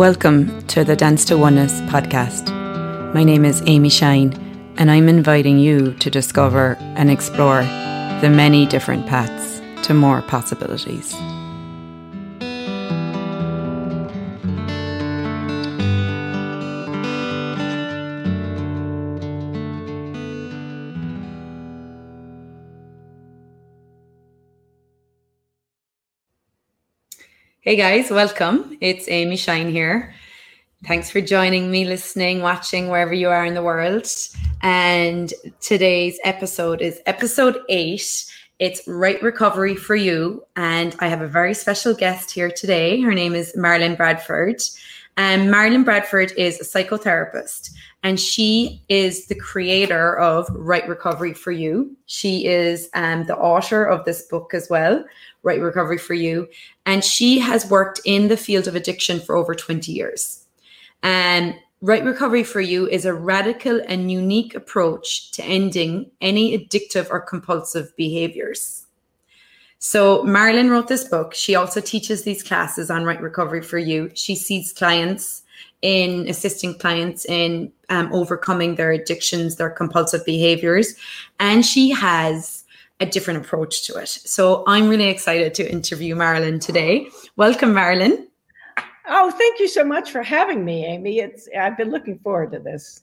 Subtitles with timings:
[0.00, 2.48] Welcome to the Dance to Oneness podcast.
[3.12, 4.32] My name is Amy Shine,
[4.78, 7.60] and I'm inviting you to discover and explore
[8.22, 11.12] the many different paths to more possibilities.
[27.70, 28.76] Hey guys, welcome.
[28.80, 30.12] It's Amy Shine here.
[30.88, 34.08] Thanks for joining me, listening, watching, wherever you are in the world.
[34.60, 38.24] And today's episode is episode eight.
[38.58, 40.44] It's Right Recovery for You.
[40.56, 43.00] And I have a very special guest here today.
[43.02, 44.60] Her name is Marilyn Bradford.
[45.16, 47.70] And Marilyn Bradford is a psychotherapist
[48.02, 51.94] and she is the creator of Right Recovery for You.
[52.06, 55.04] She is um, the author of this book as well,
[55.42, 56.48] Right Recovery for You.
[56.86, 60.46] And she has worked in the field of addiction for over 20 years.
[61.02, 67.08] And Right Recovery for You is a radical and unique approach to ending any addictive
[67.10, 68.86] or compulsive behaviors.
[69.82, 71.32] So, Marilyn wrote this book.
[71.34, 74.10] She also teaches these classes on Right Recovery for You.
[74.14, 75.42] She sees clients
[75.80, 80.96] in assisting clients in um, overcoming their addictions, their compulsive behaviors.
[81.38, 82.64] And she has
[83.00, 84.10] a different approach to it.
[84.10, 87.08] So I'm really excited to interview Marilyn today.
[87.36, 88.28] Welcome, Marilyn.
[89.08, 91.20] Oh, thank you so much for having me, Amy.
[91.20, 93.02] It's I've been looking forward to this.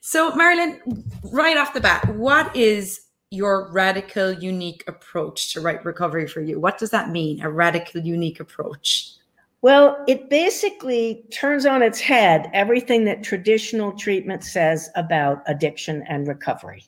[0.00, 6.26] So, Marilyn, right off the bat, what is your radical, unique approach to right recovery
[6.26, 6.58] for you?
[6.58, 9.12] What does that mean, a radical, unique approach?
[9.60, 16.28] Well, it basically turns on its head everything that traditional treatment says about addiction and
[16.28, 16.84] recovery.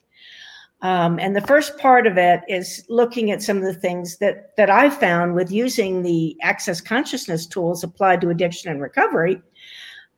[0.81, 4.55] Um, and the first part of it is looking at some of the things that
[4.55, 9.41] that I found with using the access consciousness tools applied to addiction and recovery.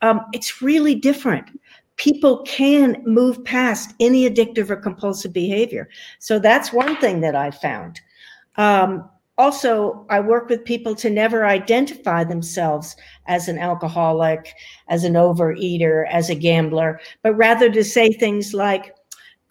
[0.02, 1.60] Um, it's really different.
[1.98, 5.90] People can move past any addictive or compulsive behavior.
[6.20, 8.02] So that's one thing that I found.
[8.58, 12.96] Um, also, I work with people to never identify themselves
[13.26, 14.54] as an alcoholic,
[14.90, 18.96] as an overeater, as a gambler, but rather to say things like,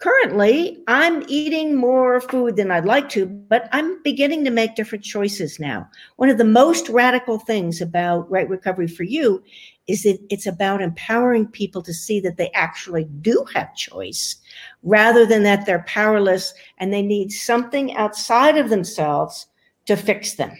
[0.03, 5.03] currently i'm eating more food than i'd like to but i'm beginning to make different
[5.03, 5.89] choices now.
[6.17, 9.43] One of the most radical things about right recovery for you
[9.87, 14.37] is that it's about empowering people to see that they actually do have choice
[14.83, 19.47] rather than that they're powerless and they need something outside of themselves
[19.85, 20.55] to fix them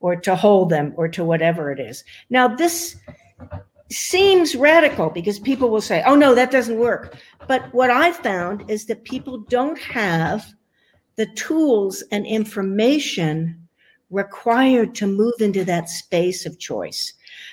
[0.00, 2.04] or to hold them or to whatever it is.
[2.30, 2.96] Now this
[3.90, 7.16] seems radical because people will say, oh, no, that doesn't work.
[7.46, 10.46] But what I found is that people don't have
[11.16, 13.60] the tools and information
[14.10, 17.12] required to move into that space of choice.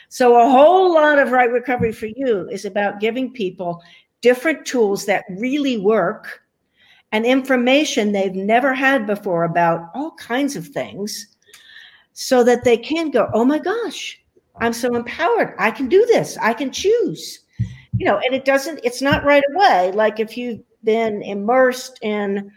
[0.09, 3.81] So, a whole lot of right recovery for you is about giving people
[4.22, 6.41] different tools that really work
[7.12, 11.28] and information they've never had before about all kinds of things
[12.14, 14.21] so that they can go, oh my gosh,
[14.59, 15.56] I'm so empowered.
[15.57, 16.38] I can do this.
[16.38, 17.39] I can choose.
[17.97, 19.91] You know, and it doesn't, it's not right away.
[19.91, 22.51] Like if you've been immersed in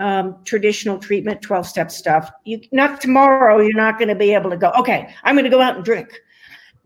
[0.00, 4.50] um, traditional treatment, 12 step stuff, you not tomorrow, you're not going to be able
[4.50, 6.20] to go, okay, I'm going to go out and drink.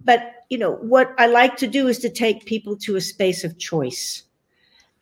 [0.04, 3.44] But, you know, what I like to do is to take people to a space
[3.44, 4.24] of choice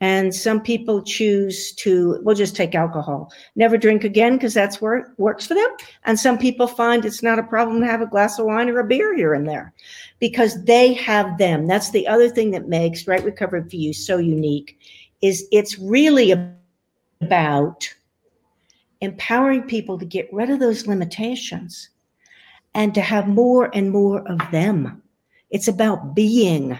[0.00, 4.96] and some people choose to, we'll just take alcohol, never drink again because that's where
[4.96, 5.68] it works for them.
[6.04, 8.78] And some people find it's not a problem to have a glass of wine or
[8.78, 9.74] a beer here and there
[10.18, 11.66] because they have them.
[11.66, 14.78] That's the other thing that makes Right Recovery for You so unique
[15.20, 16.34] is it's really
[17.20, 17.94] about
[19.02, 21.90] empowering people to get rid of those limitations
[22.74, 25.02] and to have more and more of them.
[25.50, 26.78] It's about being,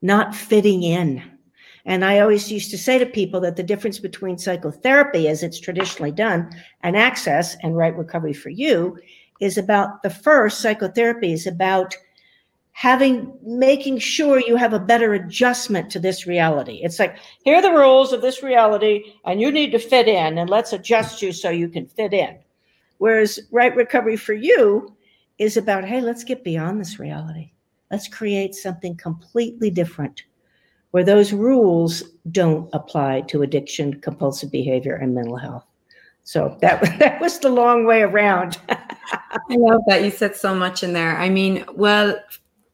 [0.00, 1.22] not fitting in.
[1.88, 5.58] And I always used to say to people that the difference between psychotherapy, as it's
[5.58, 6.50] traditionally done,
[6.82, 8.98] and access and right recovery for you
[9.40, 11.96] is about the first psychotherapy is about
[12.72, 16.80] having making sure you have a better adjustment to this reality.
[16.82, 20.36] It's like, here are the rules of this reality, and you need to fit in,
[20.36, 22.38] and let's adjust you so you can fit in.
[22.98, 24.94] Whereas right recovery for you
[25.38, 27.52] is about, hey, let's get beyond this reality.
[27.90, 30.24] Let's create something completely different
[30.90, 35.64] where those rules don't apply to addiction, compulsive behavior, and mental health.
[36.24, 38.58] So that that was the long way around.
[38.68, 41.16] I love that you said so much in there.
[41.16, 42.18] I mean, well,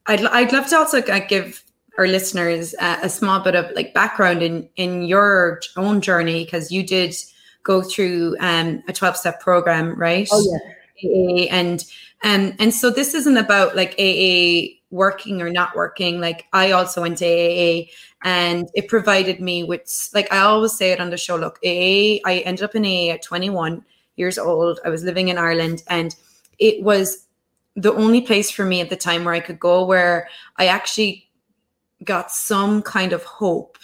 [0.06, 1.62] I'd I'd love to also uh, give
[1.96, 6.72] our listeners a, a small bit of like background in in your own journey because
[6.72, 7.14] you did
[7.62, 10.28] go through um, a twelve step program, right?
[10.32, 10.70] Oh yeah.
[11.02, 11.84] AA and
[12.22, 17.02] and and so this isn't about like AA working or not working, like I also
[17.02, 17.86] went to AA
[18.22, 22.22] and it provided me with, like I always say it on the show, look, AA,
[22.24, 24.78] I ended up in AA at 21 years old.
[24.84, 26.14] I was living in Ireland and
[26.60, 27.26] it was
[27.74, 31.28] the only place for me at the time where I could go where I actually
[32.04, 33.78] got some kind of hope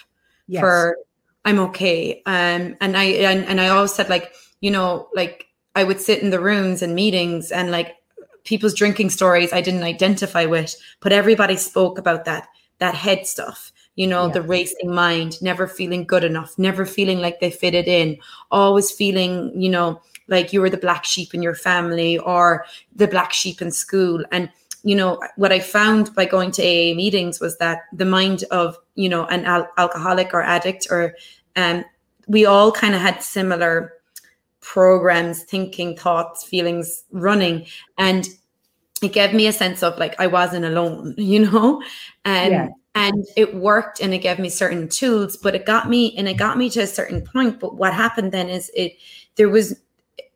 [0.47, 0.61] yes.
[0.61, 0.97] for
[1.45, 2.23] I'm okay.
[2.25, 6.23] Um, and I and, and I always said like, you know, like I would sit
[6.23, 7.97] in the rooms and meetings and like
[8.45, 12.49] people's drinking stories I didn't identify with, but everybody spoke about that
[12.79, 13.73] that head stuff.
[13.97, 14.33] You know, yeah.
[14.33, 18.19] the racing mind, never feeling good enough, never feeling like they fitted in,
[18.51, 22.65] always feeling, you know, like you were the black sheep in your family or
[22.95, 24.25] the black sheep in school.
[24.33, 24.51] And
[24.83, 28.79] you know what i found by going to aa meetings was that the mind of
[28.95, 31.15] you know an al- alcoholic or addict or
[31.57, 31.85] um
[32.29, 33.93] we all kind of had similar
[34.61, 37.67] programs, thinking, thoughts, feelings running.
[37.99, 38.29] And
[39.03, 41.83] it gave me a sense of like I wasn't alone, you know?
[42.25, 42.69] And yeah.
[42.95, 46.37] and it worked and it gave me certain tools, but it got me and it
[46.37, 47.61] got me to a certain point.
[47.61, 48.97] But what happened then is it
[49.37, 49.81] there was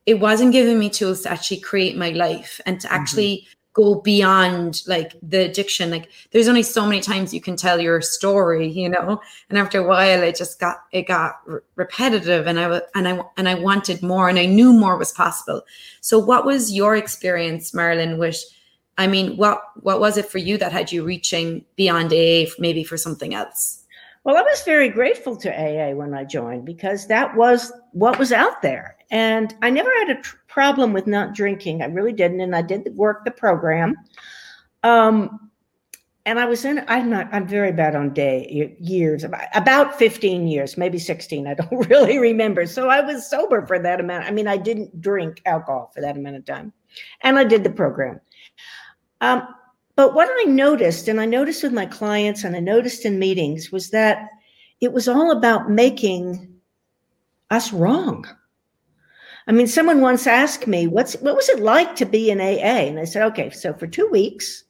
[0.07, 2.97] it wasn't giving me tools to actually create my life and to mm-hmm.
[2.97, 5.91] actually mm-hmm go beyond like the addiction.
[5.91, 9.21] Like there's only so many times you can tell your story you know?
[9.51, 13.21] And after a while it just got it got r- repetitive and i and i
[13.37, 15.63] and i wanted more and i knew more was possible.
[16.01, 18.43] So what was your experience marilyn with
[18.97, 22.85] i mean what what was it for you that had you reaching beyond aa maybe
[22.85, 23.85] for something else?
[24.25, 28.33] Well, I was very grateful to AA when I joined because that was what was
[28.33, 28.97] out there.
[29.11, 31.83] And I never had a tr- problem with not drinking.
[31.83, 32.41] I really didn't.
[32.41, 33.97] And I did work the program.
[34.85, 35.51] Um,
[36.27, 40.79] and I was in, I'm not, I'm very bad on day years, about 15 years,
[40.79, 41.49] maybe 16.
[41.49, 42.67] I don't really remember.
[42.67, 44.27] So I was sober for that amount.
[44.27, 46.73] I mean, I didn't drink alcohol for that amount of time.
[47.23, 48.21] And I did the program.
[49.21, 49.49] Um,
[49.97, 53.73] but what I noticed, and I noticed with my clients and I noticed in meetings,
[53.73, 54.29] was that
[54.81, 56.49] it was all about making
[57.51, 58.25] us wrong.
[59.47, 62.89] I mean, someone once asked me, "What's what was it like to be in AA?"
[62.89, 64.65] And I said, "Okay, so for two weeks,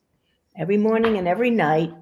[0.56, 1.92] every morning and every night,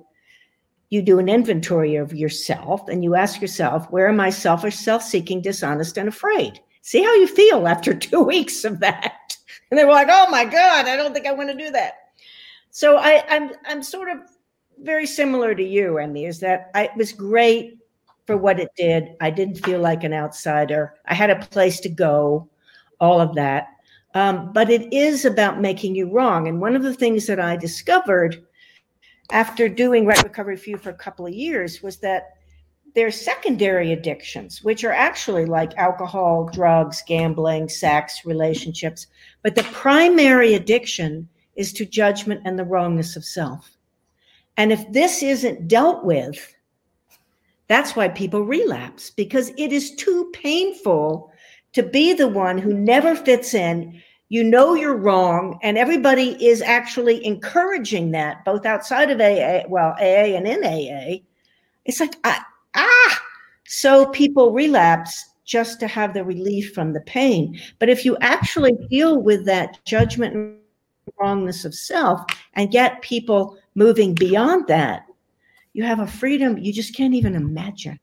[0.88, 5.42] you do an inventory of yourself, and you ask yourself, where am I selfish, self-seeking,
[5.42, 6.60] dishonest, and afraid?
[6.80, 9.36] See how you feel after two weeks of that."
[9.70, 11.94] And they were like, "Oh my God, I don't think I want to do that."
[12.70, 14.20] So I, I'm I'm sort of
[14.80, 17.78] very similar to you, Amy, is that I, it was great
[18.26, 19.14] for what it did.
[19.20, 20.94] I didn't feel like an outsider.
[21.06, 22.48] I had a place to go,
[23.02, 23.66] all of that.
[24.14, 26.46] Um, but it is about making you wrong.
[26.48, 28.42] And one of the things that I discovered
[29.30, 32.34] after doing Right Recovery for You for a couple of years was that
[32.94, 39.06] there's secondary addictions, which are actually like alcohol, drugs, gambling, sex, relationships.
[39.42, 43.76] But the primary addiction is to judgment and the wrongness of self.
[44.58, 46.54] And if this isn't dealt with,
[47.66, 51.31] that's why people relapse because it is too painful
[51.72, 54.00] to be the one who never fits in.
[54.28, 59.94] You know you're wrong, and everybody is actually encouraging that, both outside of AA, well,
[60.00, 61.22] AA and in AA.
[61.84, 63.22] It's like, ah, ah.
[63.66, 67.60] So people relapse just to have the relief from the pain.
[67.78, 70.56] But if you actually deal with that judgment and
[71.18, 72.20] wrongness of self
[72.54, 75.06] and get people moving beyond that,
[75.72, 77.98] you have a freedom you just can't even imagine.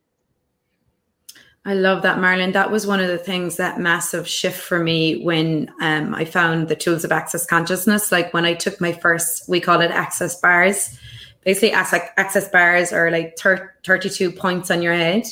[1.65, 2.53] I love that, Marilyn.
[2.53, 6.67] That was one of the things that massive shift for me when um, I found
[6.67, 8.11] the tools of access consciousness.
[8.11, 10.97] Like when I took my first, we call it access bars.
[11.43, 15.25] Basically, access bars are like 32 points on your head.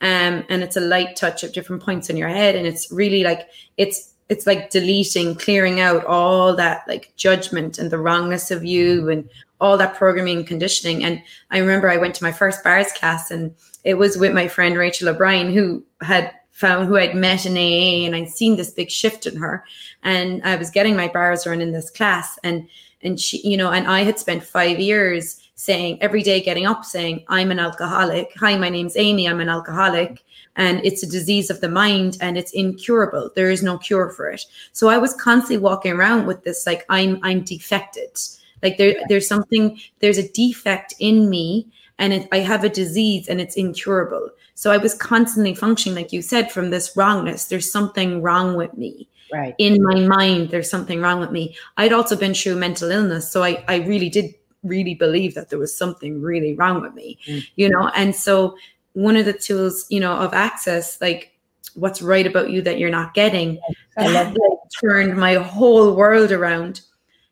[0.00, 2.54] Um, and it's a light touch of different points in your head.
[2.56, 7.90] And it's really like, it's it's like deleting, clearing out all that like judgment and
[7.90, 9.28] the wrongness of you and
[9.60, 11.02] all that programming and conditioning.
[11.02, 13.54] And I remember I went to my first bars class and
[13.84, 18.04] it was with my friend Rachel O'Brien who had found who I'd met in AA
[18.04, 19.64] and I'd seen this big shift in her.
[20.02, 22.68] And I was getting my bars run in this class and
[23.00, 26.84] and she, you know, and I had spent five years saying every day getting up
[26.84, 28.32] saying, I'm an alcoholic.
[28.38, 30.24] Hi, my name's Amy, I'm an alcoholic.
[30.56, 33.30] And it's a disease of the mind and it's incurable.
[33.36, 34.44] There is no cure for it.
[34.72, 38.18] So i was constantly walking around with this like i'm i'm defected.
[38.62, 41.68] Like there there's something there's a defect in me
[41.98, 44.30] and it, i have a disease and it's incurable.
[44.54, 47.46] So i was constantly functioning like you said from this wrongness.
[47.46, 49.08] There's something wrong with me.
[49.32, 49.54] Right.
[49.58, 51.56] In my mind there's something wrong with me.
[51.76, 55.58] I'd also been through mental illness so i i really did really believe that there
[55.58, 57.46] was something really wrong with me mm.
[57.54, 57.88] you know?
[57.94, 58.56] And so
[58.98, 61.32] one of the tools, you know, of access, like
[61.74, 63.60] what's right about you that you're not getting,
[63.96, 64.34] that
[64.80, 66.80] turned my whole world around.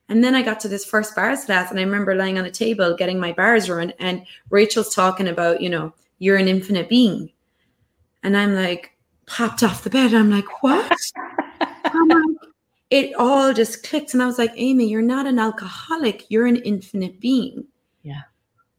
[0.09, 2.51] And then I got to this first bars class, and I remember lying on a
[2.51, 7.31] table getting my bars run, and Rachel's talking about, you know, you're an infinite being.
[8.23, 8.97] And I'm like,
[9.27, 10.15] popped off the bed.
[10.15, 10.97] I'm like, what?
[11.61, 12.37] I'm like,
[12.91, 14.15] it all just clicked.
[14.15, 17.65] And I was like, Amy, you're not an alcoholic, you're an infinite being.
[18.03, 18.23] Yeah.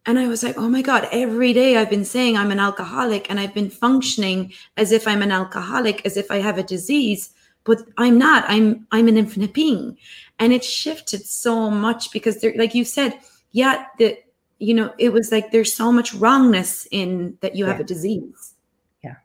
[0.05, 3.29] And I was like, oh my God, every day I've been saying I'm an alcoholic
[3.29, 7.33] and I've been functioning as if I'm an alcoholic, as if I have a disease,
[7.67, 8.45] but I'm not.
[8.47, 9.97] I'm I'm an infinite being.
[10.39, 13.19] And it shifted so much because there, like you said,
[13.51, 14.17] yeah, the
[14.59, 17.71] you know, it was like there's so much wrongness in that you Yeah.
[17.73, 18.55] have a disease.
[19.03, 19.15] Yeah.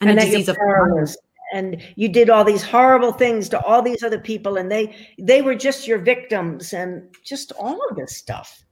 [0.00, 1.16] And, And a disease of powerless.
[1.52, 5.40] and you did all these horrible things to all these other people and they they
[5.42, 8.64] were just your victims and just all of this stuff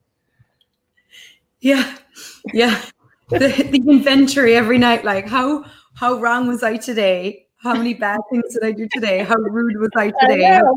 [1.59, 1.97] Yeah,
[2.53, 2.79] yeah.
[3.29, 5.65] the, the inventory every night, like how
[5.95, 7.46] how wrong was I today?
[7.57, 9.19] How many bad things did I do today?
[9.23, 10.43] How rude was I today?
[10.45, 10.75] How know.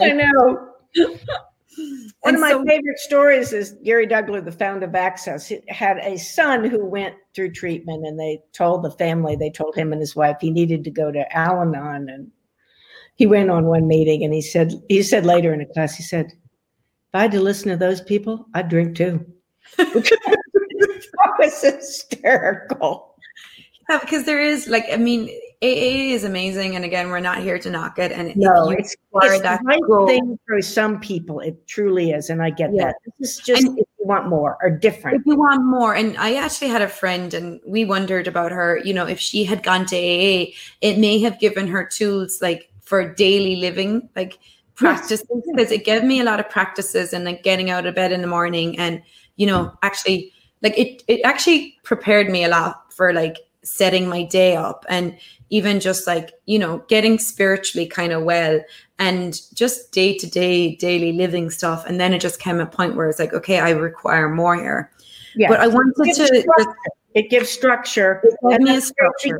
[0.00, 0.12] i I?
[0.12, 1.18] know one
[2.24, 5.98] And of my so- favorite stories is Gary Douglas, the founder of Access, he had
[5.98, 10.00] a son who went through treatment, and they told the family, they told him and
[10.00, 12.30] his wife, he needed to go to Al-Anon, and
[13.16, 16.02] he went on one meeting, and he said, he said later in a class, he
[16.02, 19.24] said, "If I had to listen to those people, I'd drink too."
[19.76, 23.14] that was hysterical.
[23.88, 25.28] Yeah, because there is like I mean,
[25.62, 28.12] AA is amazing, and again, we're not here to knock it.
[28.12, 31.40] And No, it's, it's the right thing for some people.
[31.40, 32.86] It truly is, and I get Yeah.
[32.86, 32.96] that.
[33.18, 35.18] This is just And- if you want more or different.
[35.20, 38.78] if you want more and i actually had a friend and we wondered about her
[38.84, 40.44] you know if she had gone to aa
[40.80, 44.38] it may have given her tools like for daily living like
[44.76, 48.12] practices because it gave me a lot of practices and like getting out of bed
[48.12, 49.02] in the morning and
[49.34, 50.32] you know actually
[50.62, 55.16] like it it actually prepared me a lot for like setting my day up and
[55.50, 58.60] even just like you know getting spiritually kind of well
[58.98, 62.94] and just day to day daily living stuff and then it just came a point
[62.96, 64.90] where it's like okay i require more here
[65.34, 66.74] Yeah, but i wanted It to structure.
[67.14, 68.20] it gives structure.
[68.24, 69.38] It me a that's where it structure.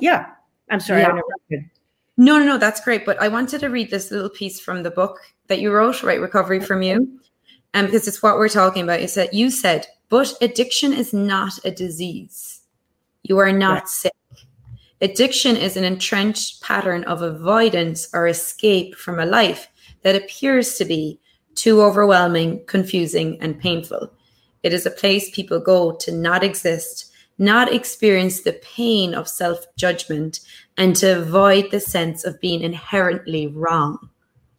[0.00, 0.26] Yeah,
[0.70, 1.00] I'm sorry.
[1.02, 1.08] Yeah.
[1.08, 1.70] I interrupted.
[2.16, 4.90] no no no that's great but i wanted to read this little piece from the
[4.90, 5.18] book
[5.48, 7.20] that you wrote right recovery from you
[7.74, 11.52] and because it's what we're talking about you said you said but addiction is not
[11.64, 12.57] a disease
[13.28, 13.88] you are not Right.
[13.88, 14.12] sick
[15.00, 19.68] addiction is an entrenched pattern of avoidance or escape from a life
[20.02, 21.20] that appears to be
[21.54, 24.12] too overwhelming confusing and painful
[24.62, 27.08] it is a place people go to not exist
[27.38, 30.40] not experience the pain of self judgment
[30.76, 34.10] and to avoid the sense of being inherently wrong.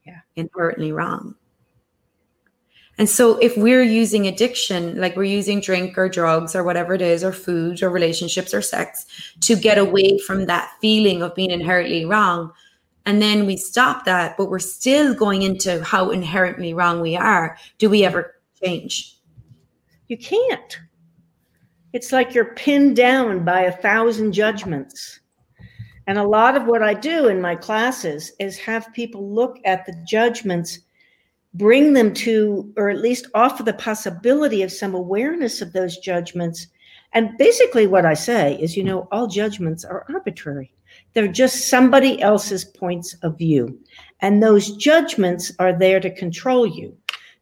[0.05, 0.19] Yeah.
[0.37, 1.35] Inherently wrong.
[2.99, 7.01] And so if we're using addiction, like we're using drink or drugs or whatever it
[7.01, 9.05] is, or food or relationships or sex
[9.39, 12.51] to get away from that feeling of being inherently wrong,
[13.05, 17.57] and then we stop that, but we're still going into how inherently wrong we are,
[17.77, 19.15] do we ever change?
[20.09, 20.79] You can't.
[21.93, 25.21] It's like you're pinned down by a thousand judgments.
[26.05, 29.85] And a lot of what I do in my classes is have people look at
[29.85, 30.79] the judgments,
[31.53, 36.67] bring them to, or at least offer the possibility of some awareness of those judgments.
[37.13, 40.73] And basically, what I say is, you know, all judgments are arbitrary.
[41.13, 43.79] They're just somebody else's points of view.
[44.21, 46.95] And those judgments are there to control you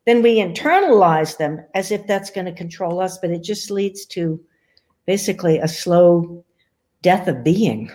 [0.08, 4.06] then we internalize them as if that's going to control us, but it just leads
[4.06, 4.40] to
[5.06, 6.46] basically a slow
[7.02, 7.92] death of being.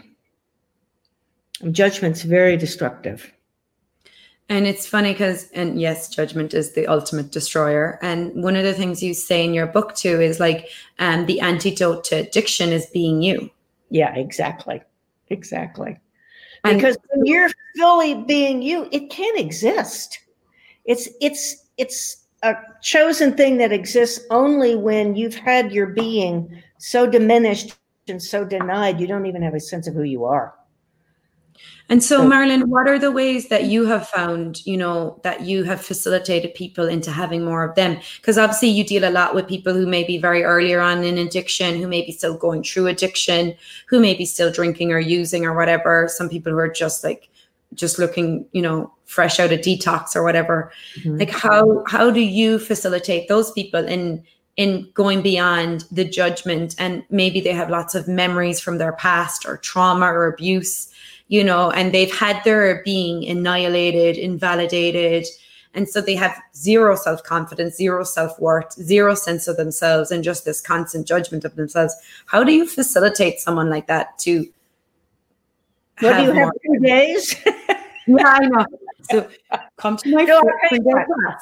[1.70, 3.32] Judgment's very destructive.
[4.48, 7.98] And it's funny because, and yes, judgment is the ultimate destroyer.
[8.02, 10.68] And one of the things you say in your book too is like,
[10.98, 13.50] um, the antidote to addiction is being you.
[13.90, 14.82] Yeah, exactly.
[15.30, 15.98] Exactly.
[16.64, 20.18] And- Because when you're fully being you, it can't exist.
[20.84, 27.06] It's it's it's a chosen thing that exists only when you've had your being so
[27.06, 27.74] diminished
[28.08, 30.54] and so denied you don't even have a sense of who you are.
[31.88, 35.64] And so, Marilyn, what are the ways that you have found, you know, that you
[35.64, 37.98] have facilitated people into having more of them?
[38.16, 41.18] Because obviously, you deal a lot with people who may be very earlier on in
[41.18, 43.54] addiction, who may be still going through addiction,
[43.88, 46.08] who may be still drinking or using or whatever.
[46.08, 47.28] Some people who are just like,
[47.74, 50.72] just looking, you know, fresh out of detox or whatever.
[50.96, 51.18] Mm-hmm.
[51.18, 54.24] Like, how how do you facilitate those people in
[54.56, 59.46] in going beyond the judgment and maybe they have lots of memories from their past
[59.46, 60.91] or trauma or abuse
[61.32, 65.24] you know, and they've had their being annihilated, invalidated.
[65.72, 70.22] And so they have zero self confidence, zero self worth, zero sense of themselves, and
[70.22, 71.96] just this constant judgment of themselves.
[72.26, 74.46] How do you facilitate someone like that to
[76.00, 77.34] What do you more- have two days?
[78.08, 78.66] Yeah, I know.
[79.12, 79.28] So
[79.76, 81.40] come to my no, class.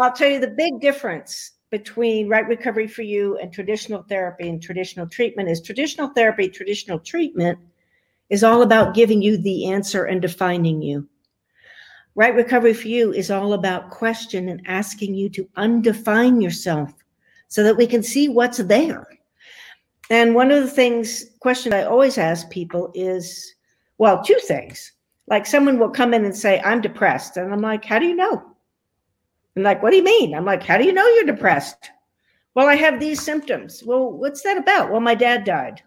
[0.00, 4.60] I'll tell you the big difference between right recovery for you and traditional therapy and
[4.62, 7.58] traditional treatment is traditional therapy, traditional treatment
[8.30, 11.08] is all about giving you the answer and defining you.
[12.14, 16.92] Right recovery for you is all about question and asking you to undefine yourself
[17.48, 19.06] so that we can see what's there.
[20.10, 23.54] And one of the things, question I always ask people is,
[23.98, 24.92] well, two things.
[25.26, 27.36] Like someone will come in and say, I'm depressed.
[27.36, 28.42] And I'm like, how do you know?
[29.54, 30.34] And like, what do you mean?
[30.34, 31.90] I'm like, how do you know you're depressed?
[32.54, 33.82] Well, I have these symptoms.
[33.84, 34.90] Well, what's that about?
[34.90, 35.82] Well, my dad died.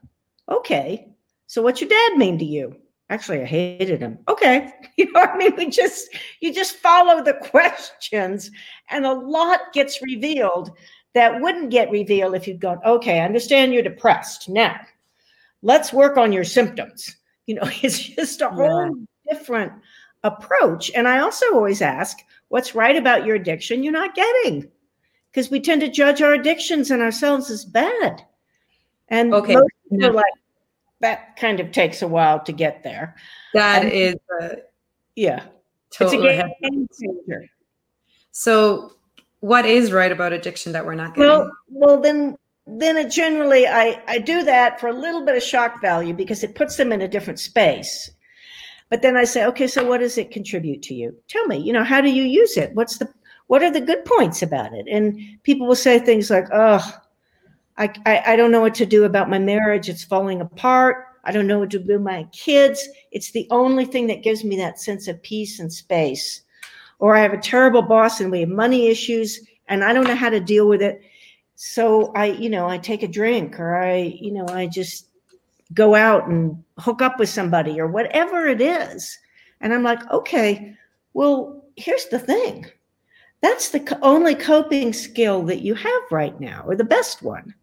[0.48, 1.11] Okay.
[1.51, 2.77] So what's your dad mean to you?
[3.10, 4.20] Actually, I hated him.
[4.29, 4.72] Okay.
[4.98, 5.53] You know I mean?
[5.58, 6.08] We just,
[6.39, 8.50] you just follow the questions
[8.89, 10.72] and a lot gets revealed
[11.13, 14.48] that wouldn't get revealed if you'd gone, okay, I understand you're depressed.
[14.48, 14.79] Now,
[15.62, 17.17] let's work on your symptoms.
[17.48, 18.96] You know, it's just a whole
[19.29, 19.74] different
[20.24, 20.89] approach.
[20.96, 22.17] And I also always ask,
[22.48, 24.72] what's right about your addiction you're not getting?
[25.29, 28.25] Because we tend to judge our addictions and ourselves as bad.
[29.10, 29.55] And okay.
[29.55, 30.34] most people are like,
[31.01, 33.15] that kind of takes a while to get there.
[33.53, 34.58] That and, is, a,
[35.15, 35.43] yeah,
[36.00, 37.48] it's a game changer.
[38.31, 38.93] So,
[39.41, 41.29] what is right about addiction that we're not getting?
[41.29, 45.43] Well, well, then, then it generally, I I do that for a little bit of
[45.43, 48.10] shock value because it puts them in a different space.
[48.89, 51.15] But then I say, okay, so what does it contribute to you?
[51.29, 52.74] Tell me, you know, how do you use it?
[52.74, 53.12] What's the
[53.48, 54.86] what are the good points about it?
[54.89, 57.00] And people will say things like, oh,
[57.81, 59.89] I, I, I don't know what to do about my marriage.
[59.89, 61.07] It's falling apart.
[61.23, 62.88] I don't know what to do with my kids.
[63.11, 66.43] It's the only thing that gives me that sense of peace and space.
[67.00, 70.15] Or I have a terrible boss and we have money issues and I don't know
[70.15, 71.01] how to deal with it.
[71.55, 75.07] So I, you know, I take a drink or I, you know, I just
[75.74, 79.17] go out and hook up with somebody or whatever it is.
[79.59, 80.75] And I'm like, okay,
[81.13, 82.67] well, here's the thing.
[83.41, 87.55] That's the only coping skill that you have right now, or the best one.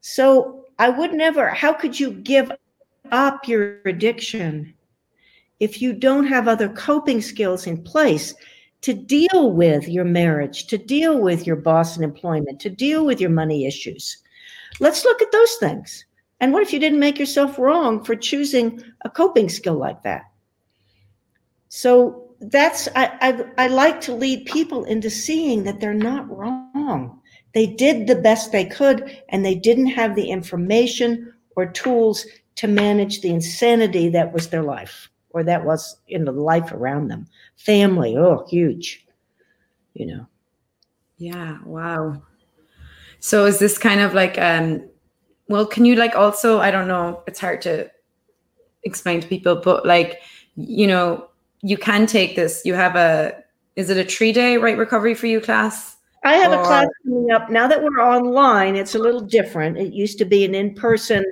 [0.00, 2.50] So I would never, how could you give
[3.10, 4.74] up your addiction
[5.58, 8.34] if you don't have other coping skills in place
[8.82, 13.20] to deal with your marriage, to deal with your boss and employment, to deal with
[13.20, 14.16] your money issues?
[14.78, 16.06] Let's look at those things.
[16.40, 20.22] And what if you didn't make yourself wrong for choosing a coping skill like that?
[21.68, 27.19] So that's I, I, I like to lead people into seeing that they're not wrong.
[27.54, 32.68] They did the best they could, and they didn't have the information or tools to
[32.68, 37.26] manage the insanity that was their life, or that was in the life around them.
[37.56, 39.06] Family, oh, huge,
[39.94, 40.26] you know.
[41.18, 41.58] Yeah.
[41.64, 42.22] Wow.
[43.18, 44.88] So is this kind of like um
[45.50, 47.90] well, can you like also, I don't know, it's hard to
[48.84, 50.20] explain to people, but like,
[50.54, 51.28] you know,
[51.60, 52.62] you can take this.
[52.64, 53.34] You have a,
[53.74, 55.96] is it a three day right recovery for you class?
[56.22, 58.76] I have a class coming up now that we're online.
[58.76, 59.78] It's a little different.
[59.78, 61.24] It used to be an in person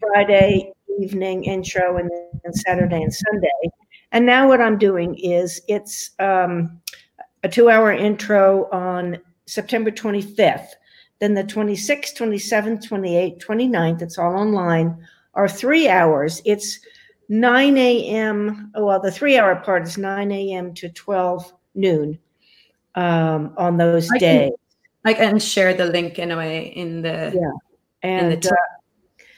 [0.00, 2.10] Friday evening intro and
[2.42, 3.70] then Saturday and Sunday.
[4.10, 6.80] And now what I'm doing is it's um,
[7.44, 10.68] a two hour intro on September 25th.
[11.20, 16.42] Then the 26th, 27th, 28th, 29th, it's all online, are three hours.
[16.44, 16.80] It's
[17.28, 18.72] 9 a.m.
[18.76, 20.74] Well, the three hour part is 9 a.m.
[20.74, 22.18] to 12 noon
[22.94, 24.50] um, on those I days.
[24.50, 24.56] Can,
[25.04, 27.52] I can share the link in a way in the yeah,
[28.02, 28.54] and the uh,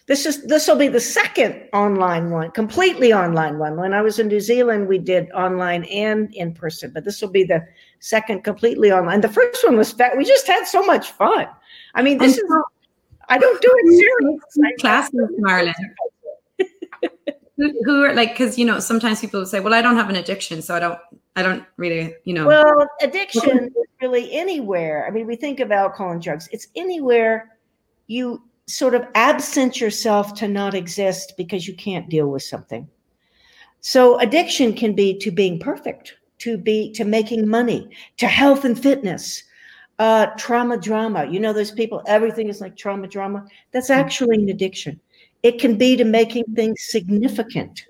[0.07, 3.77] this is this will be the second online one, completely online one.
[3.77, 7.31] When I was in New Zealand, we did online and in person, but this will
[7.31, 7.67] be the
[7.99, 9.21] second completely online.
[9.21, 10.17] The first one was fat.
[10.17, 11.49] We just had so much fun.
[11.95, 12.57] I mean, this and is,
[13.29, 13.99] I don't do it
[14.55, 14.81] serious.
[14.81, 15.75] Classes, Marilyn.
[17.57, 20.17] who, who are like, because, you know, sometimes people say, well, I don't have an
[20.17, 20.99] addiction, so I don't,
[21.37, 22.47] I don't really, you know.
[22.47, 25.07] Well, addiction is really anywhere.
[25.07, 27.59] I mean, we think of alcohol and drugs, it's anywhere
[28.07, 32.89] you sort of absent yourself to not exist because you can't deal with something.
[33.81, 38.81] So addiction can be to being perfect, to be to making money, to health and
[38.81, 39.45] fitness,
[39.99, 41.27] uh, trauma drama.
[41.27, 43.47] You know, those people, everything is like trauma drama.
[43.73, 44.01] That's mm-hmm.
[44.01, 44.99] actually an addiction.
[45.43, 47.87] It can be to making things significant.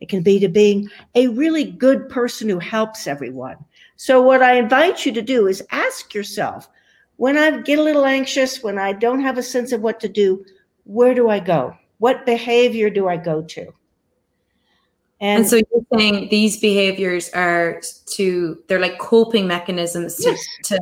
[0.00, 3.56] It can be to being a really good person who helps everyone.
[3.96, 6.68] So, what I invite you to do is ask yourself
[7.16, 10.08] when I get a little anxious, when I don't have a sense of what to
[10.08, 10.44] do,
[10.84, 11.74] where do I go?
[11.98, 13.72] What behavior do I go to?
[15.18, 17.80] And, and so you're saying these behaviors are
[18.12, 20.44] to, they're like coping mechanisms to, yes.
[20.64, 20.80] to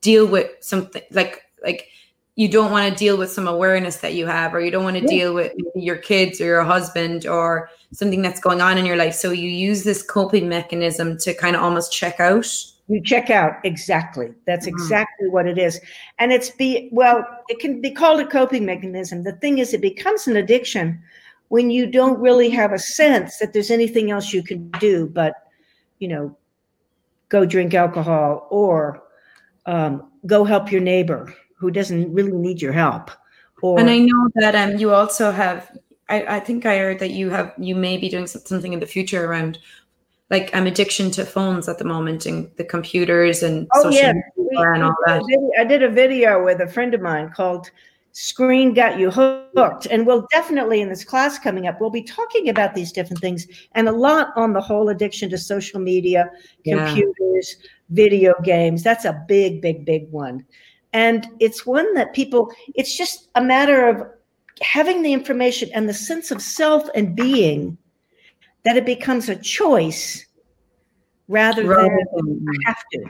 [0.00, 1.88] deal with something like like
[2.36, 4.96] you don't want to deal with some awareness that you have or you don't want
[4.96, 5.08] to yeah.
[5.08, 9.14] deal with your kids or your husband or something that's going on in your life.
[9.14, 12.46] So you use this coping mechanism to kind of almost check out.
[12.88, 14.32] You check out exactly.
[14.46, 14.76] That's mm-hmm.
[14.76, 15.78] exactly what it is.
[16.18, 19.24] And it's be well it can be called a coping mechanism.
[19.24, 21.02] The thing is it becomes an addiction
[21.52, 25.34] when you don't really have a sense that there's anything else you can do but
[25.98, 26.34] you know
[27.28, 29.02] go drink alcohol or
[29.66, 33.12] um, go help your neighbor who doesn't really need your help.
[33.62, 35.78] Or, and I know that um, you also have.
[36.08, 38.86] I, I think I heard that you have you may be doing something in the
[38.86, 39.58] future around
[40.30, 44.12] like I'm addiction to phones at the moment and the computers and oh, social yeah.
[44.36, 45.22] media and all that.
[45.56, 47.70] I did a video with a friend of mine called
[48.12, 49.86] Screen Got You Hooked.
[49.86, 53.46] And we'll definitely in this class coming up, we'll be talking about these different things
[53.72, 56.30] and a lot on the whole addiction to social media,
[56.64, 57.68] computers, yeah.
[57.90, 58.82] video games.
[58.82, 60.44] That's a big, big, big one.
[60.92, 64.06] And it's one that people, it's just a matter of
[64.60, 67.78] having the information and the sense of self and being
[68.64, 70.26] that it becomes a choice
[71.28, 71.90] rather right.
[72.16, 73.04] than have to.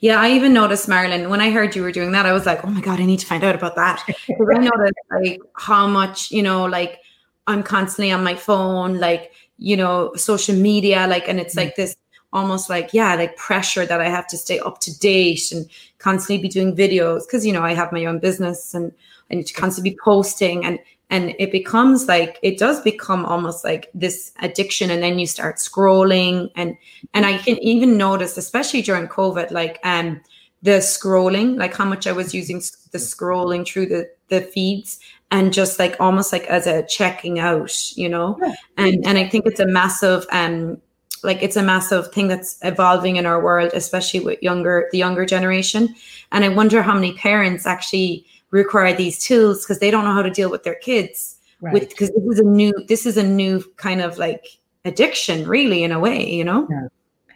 [0.00, 2.64] Yeah, I even noticed, Marilyn, when I heard you were doing that, I was like,
[2.64, 4.02] oh my God, I need to find out about that.
[4.26, 6.98] Because I noticed like how much, you know, like
[7.46, 11.58] I'm constantly on my phone, like, you know, social media, like, and it's mm.
[11.58, 11.96] like this
[12.32, 16.42] almost like yeah like pressure that i have to stay up to date and constantly
[16.42, 18.92] be doing videos because you know i have my own business and
[19.30, 20.78] i need to constantly be posting and
[21.10, 25.56] and it becomes like it does become almost like this addiction and then you start
[25.56, 26.76] scrolling and
[27.14, 30.20] and i can even notice especially during covid like um
[30.62, 32.58] the scrolling like how much i was using
[32.92, 34.98] the scrolling through the the feeds
[35.30, 38.54] and just like almost like as a checking out you know yeah.
[38.76, 40.78] and and i think it's a massive um
[41.24, 45.24] like it's a massive thing that's evolving in our world especially with younger the younger
[45.24, 45.94] generation
[46.32, 50.22] and i wonder how many parents actually require these tools because they don't know how
[50.22, 51.72] to deal with their kids right.
[51.72, 54.44] with because this is a new this is a new kind of like
[54.84, 56.88] addiction really in a way you know yeah.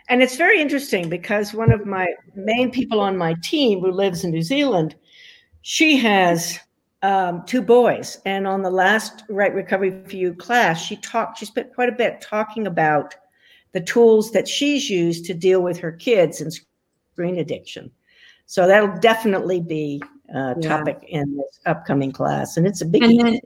[0.09, 4.25] and it's very interesting because one of my main people on my team who lives
[4.25, 4.95] in new zealand
[5.63, 6.59] she has
[7.03, 11.45] um, two boys and on the last right recovery for you class she talked she
[11.45, 13.15] spent quite a bit talking about
[13.73, 17.91] the tools that she's used to deal with her kids and screen addiction.
[18.47, 20.03] So that'll definitely be
[20.35, 21.21] a topic yeah.
[21.21, 22.57] in this upcoming class.
[22.57, 23.41] And it's a big, and then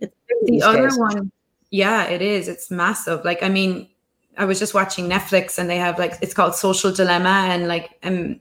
[0.46, 0.98] the other days.
[0.98, 1.30] one,
[1.70, 2.48] yeah, it is.
[2.48, 3.24] It's massive.
[3.24, 3.88] Like, I mean,
[4.38, 7.48] I was just watching Netflix and they have like, it's called Social Dilemma.
[7.50, 8.40] And like, um,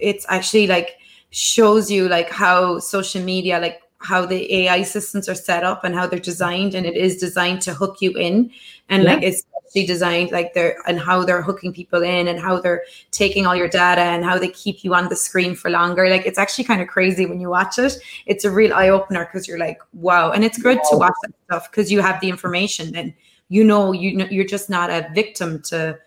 [0.00, 0.96] it's actually like
[1.30, 5.94] shows you like how social media, like how the AI systems are set up and
[5.94, 8.50] how they're designed, and it is designed to hook you in,
[8.88, 9.14] and yeah.
[9.14, 12.82] like it's actually designed like they're and how they're hooking people in and how they're
[13.10, 16.08] taking all your data and how they keep you on the screen for longer.
[16.08, 17.96] Like it's actually kind of crazy when you watch it.
[18.26, 20.90] It's a real eye opener because you're like, wow, and it's good wow.
[20.90, 23.14] to watch that stuff because you have the information and
[23.48, 25.98] you know you know you're just not a victim to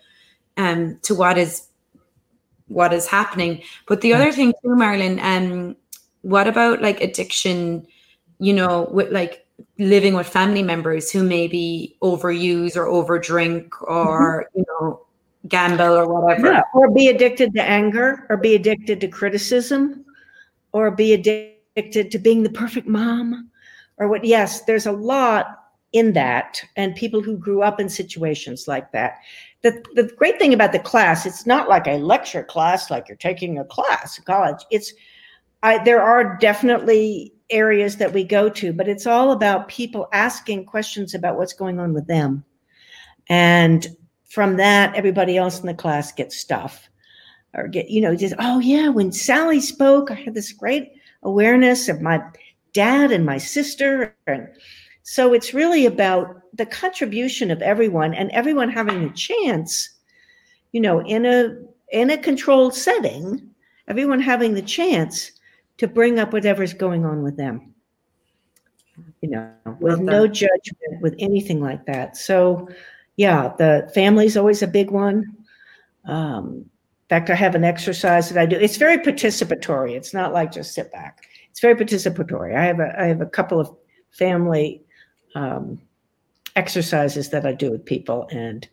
[0.56, 1.68] um to what is
[2.68, 3.62] what is happening.
[3.86, 5.76] But the other thing too, Marilyn, um
[6.26, 7.86] what about like addiction
[8.40, 9.46] you know with like
[9.78, 14.58] living with family members who maybe overuse or overdrink or mm-hmm.
[14.58, 15.00] you know
[15.46, 16.62] gamble or whatever yeah.
[16.74, 20.04] or be addicted to anger or be addicted to criticism
[20.72, 23.48] or be addicted to being the perfect mom
[23.98, 25.46] or what yes there's a lot
[25.92, 29.18] in that and people who grew up in situations like that
[29.62, 33.16] the, the great thing about the class it's not like a lecture class like you're
[33.16, 34.92] taking a class in college it's
[35.62, 40.66] I, there are definitely areas that we go to, but it's all about people asking
[40.66, 42.44] questions about what's going on with them.
[43.28, 43.86] And
[44.24, 46.88] from that, everybody else in the class gets stuff
[47.54, 50.92] or get, you know, just, oh, yeah, when Sally spoke, I had this great
[51.22, 52.22] awareness of my
[52.72, 54.14] dad and my sister.
[54.26, 54.48] And
[55.02, 59.88] so it's really about the contribution of everyone and everyone having a chance,
[60.72, 61.56] you know, in a
[61.92, 63.48] in a controlled setting,
[63.88, 65.30] everyone having the chance
[65.78, 67.74] to bring up whatever's going on with them.
[69.20, 72.16] You know, with no judgment, with anything like that.
[72.16, 72.68] So,
[73.16, 75.36] yeah, the family's always a big one.
[76.06, 76.64] Um,
[77.06, 78.56] in fact, I have an exercise that I do.
[78.56, 79.92] It's very participatory.
[79.92, 81.26] It's not like just sit back.
[81.50, 82.56] It's very participatory.
[82.56, 83.74] I have a I have a couple of
[84.10, 84.82] family
[85.34, 85.80] um,
[86.56, 88.66] exercises that I do with people, and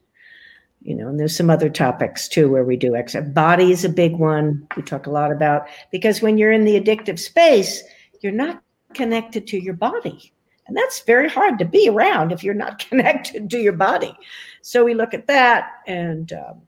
[0.83, 3.29] you know, and there's some other topics too where we do exercise.
[3.29, 4.67] Body is a big one.
[4.75, 7.81] We talk a lot about because when you're in the addictive space,
[8.21, 8.61] you're not
[8.93, 10.33] connected to your body.
[10.67, 14.13] And that's very hard to be around if you're not connected to your body.
[14.61, 16.61] So we look at that and um,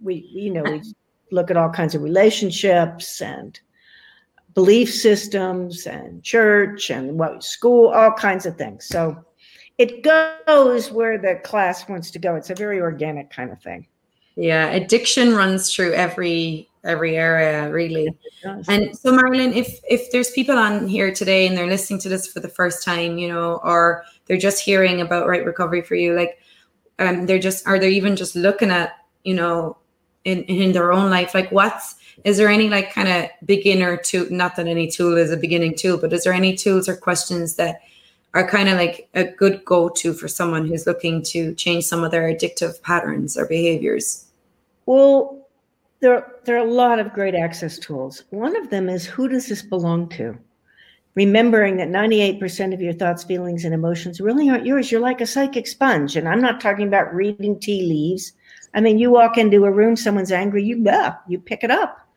[0.00, 0.82] we, you know, we
[1.32, 3.58] look at all kinds of relationships and
[4.54, 8.86] belief systems and church and what school, all kinds of things.
[8.86, 9.24] So
[9.78, 12.34] it goes where the class wants to go.
[12.34, 13.86] It's a very organic kind of thing.
[14.34, 18.08] Yeah, addiction runs through every every area really.
[18.68, 22.26] And so Marilyn, if if there's people on here today and they're listening to this
[22.26, 26.14] for the first time, you know, or they're just hearing about right recovery for you,
[26.14, 26.38] like
[26.98, 28.92] um they're just are they even just looking at,
[29.24, 29.76] you know,
[30.24, 34.28] in in their own life, like what's is there any like kind of beginner to
[34.30, 37.56] not that any tool is a beginning tool, but is there any tools or questions
[37.56, 37.80] that
[38.34, 42.10] are kind of like a good go-to for someone who's looking to change some of
[42.10, 44.26] their addictive patterns or behaviors?
[44.86, 45.48] Well,
[46.00, 48.24] there, there are a lot of great access tools.
[48.30, 50.38] One of them is who does this belong to?
[51.14, 54.92] Remembering that 98% of your thoughts, feelings, and emotions really aren't yours.
[54.92, 56.14] You're like a psychic sponge.
[56.14, 58.32] And I'm not talking about reading tea leaves.
[58.74, 62.08] I mean, you walk into a room, someone's angry, you yeah, you pick it up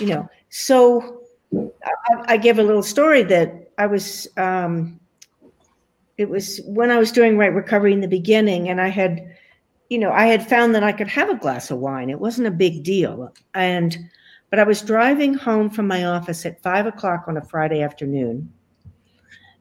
[0.00, 1.22] you know, so
[1.54, 4.98] I, I give a little story that I was, um,
[6.18, 9.34] it was when I was doing right recovery in the beginning, and I had,
[9.88, 12.10] you know, I had found that I could have a glass of wine.
[12.10, 13.32] It wasn't a big deal.
[13.54, 13.96] And,
[14.50, 18.52] but I was driving home from my office at five o'clock on a Friday afternoon.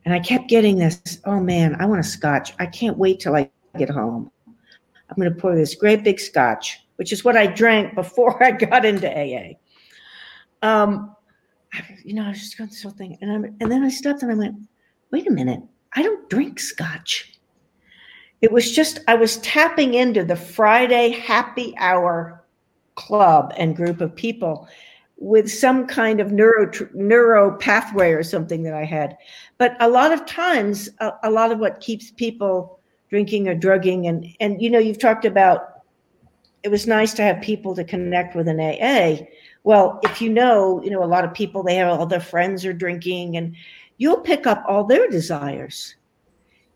[0.03, 2.53] And I kept getting this, oh man, I want a scotch.
[2.59, 4.31] I can't wait till I get home.
[4.47, 8.51] I'm going to pour this great big scotch, which is what I drank before I
[8.51, 9.57] got into AA
[10.61, 11.15] um,
[12.03, 14.23] you know, I was just going this whole thing, and I'm, and then I stopped
[14.23, 14.57] and I went,
[15.11, 15.61] wait a minute,
[15.93, 17.39] I don't drink scotch.
[18.41, 22.43] It was just I was tapping into the Friday happy hour
[22.95, 24.67] club and group of people
[25.17, 29.17] with some kind of neuro neuro pathway or something that I had.
[29.57, 34.07] But a lot of times, a, a lot of what keeps people drinking or drugging,
[34.07, 35.67] and and you know, you've talked about.
[36.63, 39.25] It was nice to have people to connect with an AA
[39.63, 42.65] well, if you know, you know, a lot of people, they have all their friends
[42.65, 43.55] are drinking and
[44.01, 45.95] you'll pick up all their desires.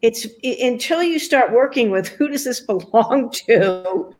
[0.04, 4.14] It's it, until you start working with who does this belong to,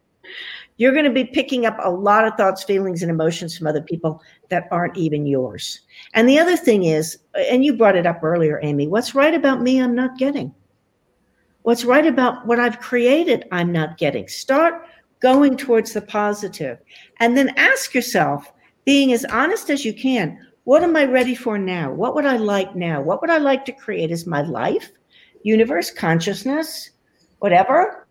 [0.78, 3.84] you're going to be picking up a lot of thoughts, feelings, and emotions from other
[3.84, 5.82] people that aren't even yours.
[6.16, 9.62] And the other thing is, and you brought it up earlier, Amy, what's right about
[9.62, 10.52] me, I'm not getting.
[11.62, 14.28] What's right about what I've created, I'm not getting.
[14.28, 14.88] Start
[15.20, 16.80] going towards the.
[17.20, 18.52] And then ask yourself,
[18.84, 20.40] being as honest as you can.
[20.66, 21.92] What am I ready for now?
[21.92, 23.00] What would I like now?
[23.00, 24.92] What would I like to create as my life,
[25.44, 26.90] universe, consciousness,
[27.38, 28.08] whatever?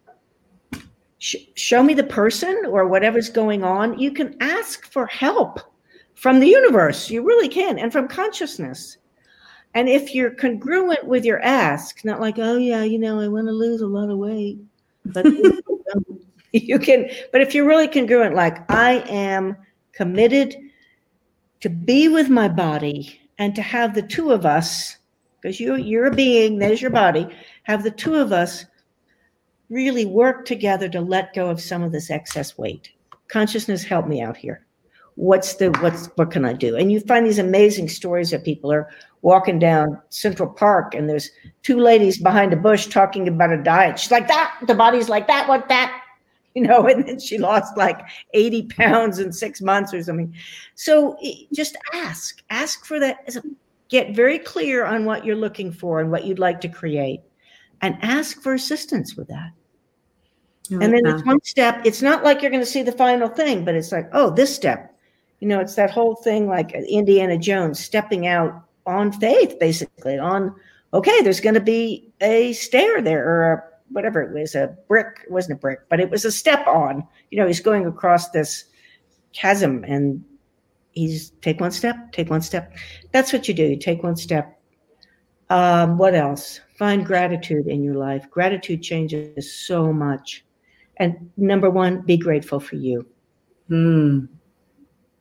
[1.19, 3.99] Sh- show me the person or whatever's going on.
[3.99, 5.61] You can ask for help
[6.15, 7.11] from the universe.
[7.11, 8.99] You really can, and from consciousness.
[9.75, 13.49] And if you're congruent with your ask, not like, oh, yeah, you know, I want
[13.49, 14.59] to lose a lot of weight,
[15.07, 15.27] but
[16.53, 19.57] you can, but if you're really congruent, like, I am
[19.91, 20.57] committed
[21.65, 24.99] to be with my body and to have the two of us,
[25.41, 27.27] because you, you're a being, there's your body,
[27.63, 28.67] have the two of us
[29.71, 32.91] really work together to let go of some of this excess weight.
[33.29, 34.67] Consciousness, help me out here.
[35.15, 36.77] What's the what's what can I do?
[36.77, 38.91] And you find these amazing stories that people are
[39.23, 41.31] walking down Central Park and there's
[41.63, 43.99] two ladies behind a bush talking about a diet.
[43.99, 46.04] She's like that, the body's like that, what that,
[46.57, 48.01] you know, and then she lost like
[48.33, 50.33] 80 pounds in six months or something.
[50.77, 51.17] So
[51.53, 53.29] just ask, ask for that.
[53.89, 57.21] Get very clear on what you're looking for and what you'd like to create,
[57.83, 59.51] and ask for assistance with that.
[60.71, 61.83] and then it's one step.
[61.85, 64.55] It's not like you're going to see the final thing, but it's like, oh, this
[64.55, 64.97] step.
[65.41, 70.55] You know, it's that whole thing like Indiana Jones stepping out on faith, basically, on,
[70.95, 75.21] okay, there's going to be a stair there or a whatever it was, a brick,
[75.25, 77.07] it wasn't a brick, but it was a step on.
[77.31, 78.65] You know, he's going across this
[79.33, 80.25] chasm and
[80.93, 82.73] he's take one step, take one step.
[83.13, 83.65] That's what you do.
[83.65, 84.61] You take one step.
[85.51, 86.61] Um, what else?
[86.79, 88.29] Find gratitude in your life.
[88.31, 90.45] Gratitude changes so much.
[90.97, 93.07] And number one, be grateful for you.
[93.69, 94.27] Hmm.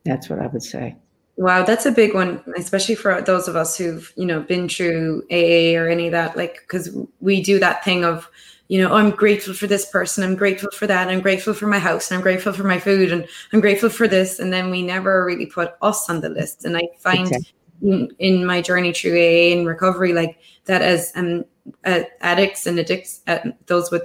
[0.04, 0.96] That's what I would say.
[1.36, 5.24] Wow, that's a big one, especially for those of us who've, you know, been through
[5.32, 8.28] AA or any of that, like, because we do that thing of,
[8.74, 11.68] you know, oh, I'm grateful for this person, I'm grateful for that, I'm grateful for
[11.68, 14.40] my house, and I'm grateful for my food, and I'm grateful for this.
[14.40, 16.64] And then we never really put us on the list.
[16.64, 17.52] And I find exactly.
[17.82, 21.44] in, in, my journey through AA and recovery, like that as um,
[21.84, 24.02] uh, addicts and addicts, uh, those with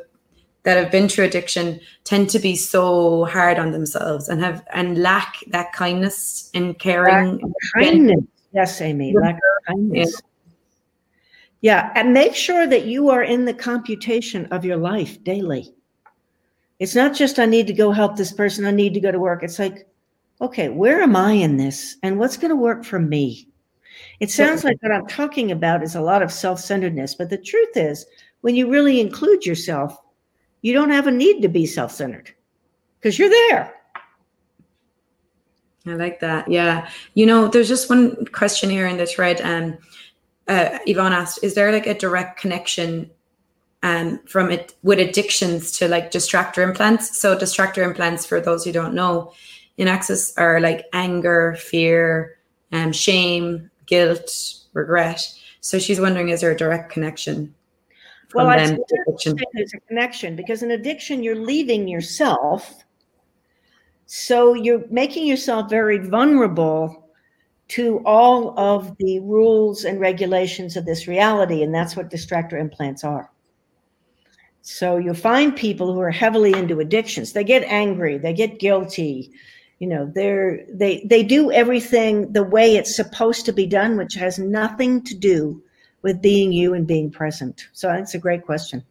[0.61, 5.01] that have been through addiction tend to be so hard on themselves and have and
[5.01, 7.41] lack that kindness and caring.
[7.73, 8.19] kindness.
[8.53, 9.15] Yes, Amy.
[9.17, 10.21] Lack kindness.
[11.61, 11.91] Yeah.
[11.95, 15.73] And make sure that you are in the computation of your life daily.
[16.79, 19.19] It's not just I need to go help this person, I need to go to
[19.19, 19.43] work.
[19.43, 19.87] It's like,
[20.39, 21.97] okay, where am I in this?
[22.03, 23.49] And what's going to work for me?
[24.21, 27.37] It sounds like what I'm talking about is a lot of self centeredness, but the
[27.37, 28.05] truth is,
[28.41, 29.97] when you really include yourself,
[30.61, 32.33] you don't have a need to be self centered
[32.99, 33.73] because you're there.
[35.85, 36.49] I like that.
[36.49, 36.89] Yeah.
[37.13, 39.41] You know, there's just one question here in the thread.
[39.41, 39.77] Um,
[40.49, 43.09] uh, Yvonne asked, is there like a direct connection
[43.83, 47.17] um, from it with addictions to like distractor implants?
[47.17, 49.31] So distractor implants, for those who don't know,
[49.77, 52.37] in access are like anger, fear,
[52.71, 54.29] um, shame, guilt,
[54.73, 55.25] regret.
[55.61, 57.53] So she's wondering, is there a direct connection?
[58.33, 58.79] Well, I think
[59.53, 62.83] there's a connection because in addiction, you're leaving yourself.
[64.05, 66.98] So you're making yourself very vulnerable
[67.69, 71.63] to all of the rules and regulations of this reality.
[71.63, 73.31] And that's what distractor implants are.
[74.61, 77.33] So you'll find people who are heavily into addictions.
[77.33, 79.31] They get angry, they get guilty,
[79.79, 84.13] you know they're they they do everything the way it's supposed to be done which
[84.13, 85.63] has nothing to do
[86.01, 88.83] with being you and being present so that's a great question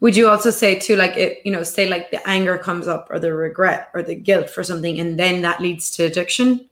[0.00, 3.08] would you also say too like it you know say like the anger comes up
[3.10, 6.68] or the regret or the guilt for something and then that leads to addiction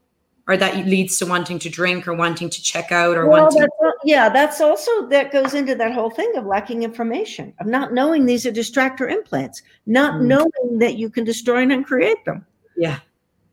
[0.47, 3.61] or that leads to wanting to drink or wanting to check out or well, wanting
[3.61, 7.93] that's, yeah that's also that goes into that whole thing of lacking information of not
[7.93, 10.25] knowing these are distractor implants not mm.
[10.25, 12.45] knowing that you can destroy and uncreate them
[12.77, 12.99] yeah.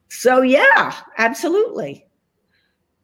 [0.09, 2.03] So, yeah, absolutely.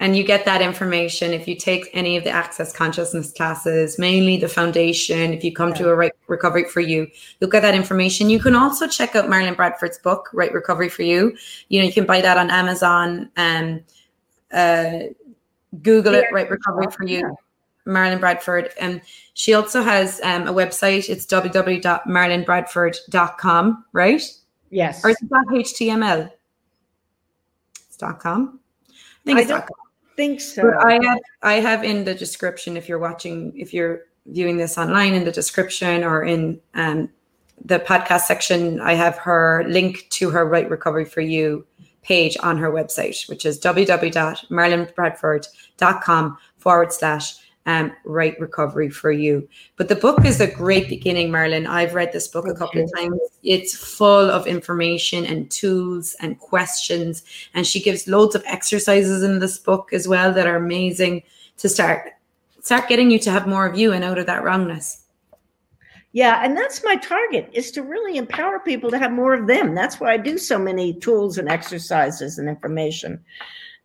[0.00, 4.38] And you get that information if you take any of the access consciousness classes, mainly
[4.38, 5.34] the foundation.
[5.34, 5.74] If you come yeah.
[5.76, 7.06] to a right recovery for you,
[7.38, 8.30] you'll get that information.
[8.30, 11.36] You can also check out Marilyn Bradford's book, Right Recovery for You.
[11.68, 13.84] You know, you can buy that on Amazon and
[14.52, 15.00] uh,
[15.82, 16.20] Google yeah.
[16.20, 17.18] it, Right Recovery for You.
[17.18, 17.32] Yeah.
[17.84, 18.70] Marilyn Bradford.
[18.80, 19.02] And
[19.34, 21.10] she also has um, a website.
[21.10, 24.22] It's www.marilynbradford.com, right?
[24.70, 25.04] Yes.
[25.04, 26.30] Or is it .html?
[27.88, 28.60] It's .com.
[28.88, 28.92] I
[29.24, 29.76] think I don't com.
[30.20, 30.62] Think so.
[30.62, 34.76] But I have I have in the description if you're watching if you're viewing this
[34.76, 37.08] online in the description or in um,
[37.64, 41.64] the podcast section, I have her link to her Right Recovery for You
[42.02, 47.36] page on her website, which is www.marilynbradford.com forward slash
[47.70, 49.48] um, right recovery for you.
[49.76, 51.66] But the book is a great beginning, Marilyn.
[51.66, 53.20] I've read this book a couple of times.
[53.44, 57.22] It's full of information and tools and questions.
[57.54, 61.22] And she gives loads of exercises in this book as well that are amazing
[61.58, 62.10] to start
[62.62, 65.04] start getting you to have more of you and out of that wrongness.
[66.12, 69.74] Yeah, and that's my target is to really empower people to have more of them.
[69.74, 73.24] That's why I do so many tools and exercises and information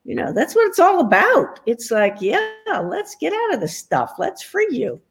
[0.05, 1.59] you know, that's what it's all about.
[1.65, 4.13] It's like, yeah, let's get out of the stuff.
[4.19, 5.01] Let's free you.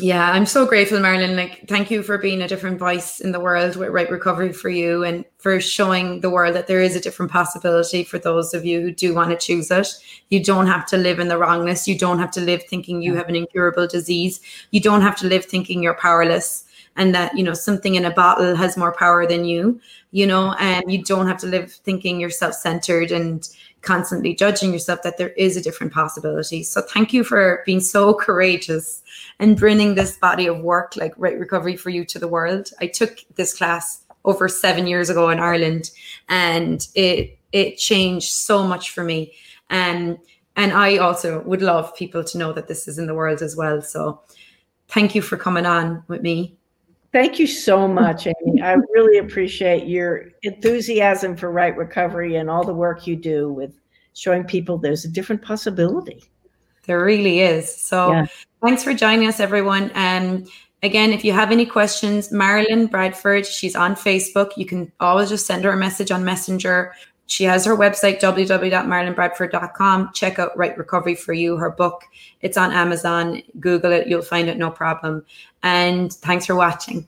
[0.00, 1.34] Yeah, I'm so grateful, Marilyn.
[1.34, 4.68] Like, thank you for being a different voice in the world with Right Recovery for
[4.68, 8.64] you and for showing the world that there is a different possibility for those of
[8.64, 9.88] you who do want to choose it.
[10.28, 11.88] You don't have to live in the wrongness.
[11.88, 14.40] You don't have to live thinking you have an incurable disease.
[14.70, 16.64] You don't have to live thinking you're powerless
[16.98, 20.54] and that, you know, something in a bottle has more power than you, you know,
[20.58, 23.48] and you don't have to live thinking you're self centered and
[23.82, 26.62] constantly judging yourself that there is a different possibility.
[26.62, 29.02] So thank you for being so courageous
[29.38, 32.70] and bringing this body of work like right recovery for you to the world.
[32.80, 35.90] I took this class over 7 years ago in Ireland
[36.28, 39.32] and it it changed so much for me.
[39.70, 40.18] And
[40.56, 43.54] and I also would love people to know that this is in the world as
[43.54, 43.80] well.
[43.80, 44.20] So
[44.88, 46.57] thank you for coming on with me.
[47.12, 48.60] Thank you so much, Amy.
[48.60, 53.78] I really appreciate your enthusiasm for right recovery and all the work you do with
[54.12, 56.22] showing people there's a different possibility.
[56.84, 57.74] There really is.
[57.74, 58.26] So yeah.
[58.62, 59.90] thanks for joining us, everyone.
[59.94, 64.56] And um, again, if you have any questions, Marilyn Bradford, she's on Facebook.
[64.56, 66.94] You can always just send her a message on Messenger.
[67.28, 70.12] She has her website, www.marilynbradford.com.
[70.14, 72.02] Check out Right Recovery for You, her book.
[72.40, 73.42] It's on Amazon.
[73.60, 74.08] Google it.
[74.08, 75.24] You'll find it no problem.
[75.62, 77.06] And thanks for watching.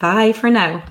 [0.00, 0.82] Bye for now.